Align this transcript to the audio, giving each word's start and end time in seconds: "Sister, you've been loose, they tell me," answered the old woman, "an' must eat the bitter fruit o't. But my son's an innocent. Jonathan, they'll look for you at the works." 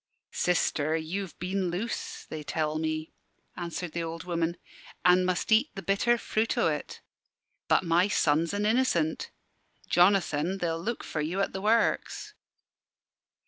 "Sister, 0.33 0.97
you've 0.97 1.37
been 1.37 1.69
loose, 1.69 2.25
they 2.25 2.41
tell 2.41 2.79
me," 2.79 3.13
answered 3.55 3.91
the 3.91 4.01
old 4.01 4.23
woman, 4.23 4.57
"an' 5.05 5.23
must 5.25 5.51
eat 5.51 5.69
the 5.75 5.83
bitter 5.83 6.17
fruit 6.17 6.57
o't. 6.57 7.01
But 7.67 7.83
my 7.83 8.07
son's 8.07 8.51
an 8.51 8.65
innocent. 8.65 9.29
Jonathan, 9.87 10.57
they'll 10.57 10.81
look 10.81 11.03
for 11.03 11.21
you 11.21 11.39
at 11.39 11.53
the 11.53 11.61
works." 11.61 12.33